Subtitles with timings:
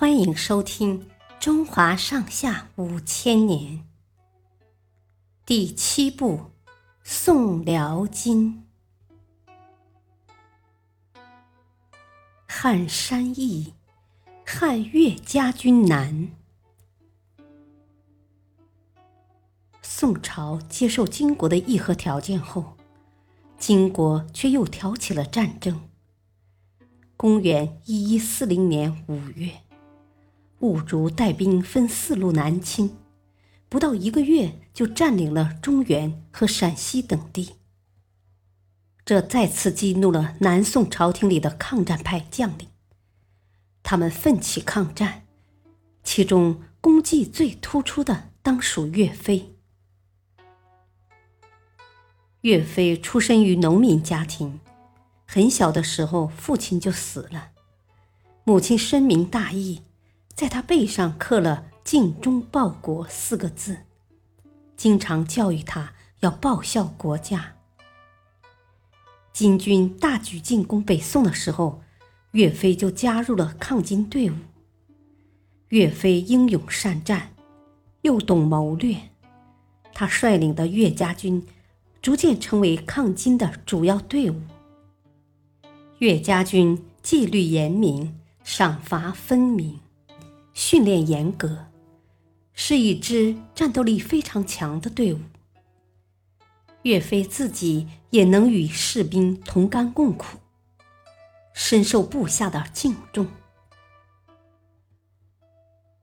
[0.00, 1.00] 欢迎收听
[1.38, 3.74] 《中华上下五千年》
[5.44, 6.38] 第七部
[7.04, 8.64] 《宋辽金》。
[12.46, 13.74] 汉山易，
[14.46, 16.30] 汉岳家军难。
[19.82, 22.74] 宋朝接受金国的议和条件后，
[23.58, 25.90] 金国却又挑起了战争。
[27.18, 29.60] 公元一一四零年五月。
[30.60, 32.96] 兀竹带兵分四路南侵，
[33.68, 37.54] 不到一个月就占领了中原和陕西等地。
[39.04, 42.68] 这再次激怒了南宋朝廷里的抗战派将领，
[43.82, 45.26] 他们奋起抗战，
[46.04, 49.56] 其中功绩最突出的当属岳飞。
[52.42, 54.60] 岳飞出身于农民家庭，
[55.26, 57.52] 很小的时候父亲就死了，
[58.44, 59.82] 母亲深明大义。
[60.40, 63.80] 在他背上刻了“尽忠报国”四个字，
[64.74, 67.56] 经常教育他要报效国家。
[69.34, 71.82] 金军大举进攻北宋的时候，
[72.30, 74.34] 岳飞就加入了抗金队伍。
[75.68, 77.34] 岳飞英勇善战，
[78.00, 78.96] 又懂谋略，
[79.92, 81.46] 他率领的岳家军
[82.00, 84.40] 逐渐成为抗金的主要队伍。
[85.98, 89.78] 岳家军纪律严明，赏罚分明。
[90.52, 91.66] 训练严格，
[92.52, 95.18] 是一支战斗力非常强的队伍。
[96.82, 100.38] 岳飞自己也能与士兵同甘共苦，
[101.52, 103.26] 深受部下的敬重。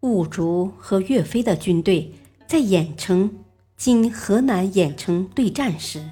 [0.00, 2.12] 兀竹和岳飞的军队
[2.46, 3.44] 在郾城
[3.76, 6.10] （今河南郾城）对战时，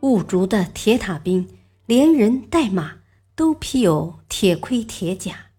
[0.00, 1.48] 兀竹的铁塔兵
[1.86, 2.98] 连人带马
[3.34, 5.49] 都披有铁盔铁甲。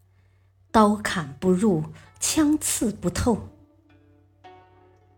[0.72, 1.84] 刀砍不入，
[2.20, 3.50] 枪刺不透。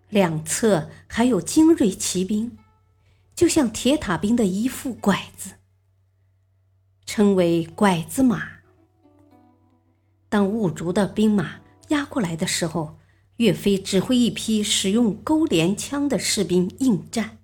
[0.09, 2.57] 两侧还有精锐骑兵，
[3.35, 5.51] 就像铁塔兵的一副拐子，
[7.05, 8.49] 称为拐子马。
[10.29, 12.97] 当兀竹的兵马压过来的时候，
[13.37, 17.37] 岳飞指挥一批使用钩镰枪的士兵应战。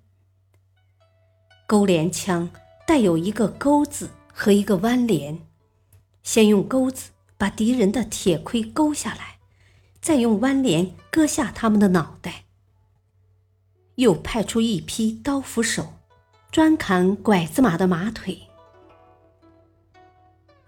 [1.68, 2.50] 钩镰枪
[2.84, 5.46] 带有一个钩子和一个弯镰，
[6.24, 7.10] 先用钩子。
[7.40, 9.38] 把敌人的铁盔勾下来，
[10.02, 12.44] 再用弯镰割下他们的脑袋。
[13.94, 15.94] 又派出一批刀斧手，
[16.50, 18.42] 专砍拐子马的马腿。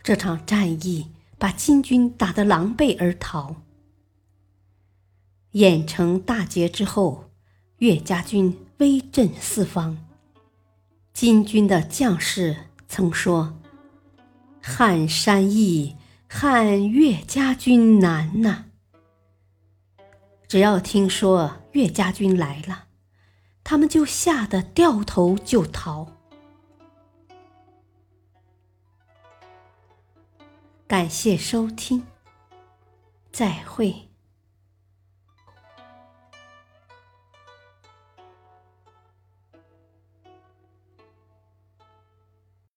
[0.02, 3.56] 这场战役把金军打得狼狈而逃。
[5.52, 7.30] 郾城大捷之后，
[7.80, 9.98] 岳家军威震四方。
[11.12, 12.56] 金军的将士
[12.88, 13.60] 曾说
[14.62, 15.96] ：“汉山易。”
[16.34, 18.64] 汉岳家军难呐！
[20.48, 22.86] 只要听说岳家军来了，
[23.62, 26.08] 他们就吓得掉头就逃。
[30.88, 32.02] 感谢收听，
[33.30, 34.11] 再会。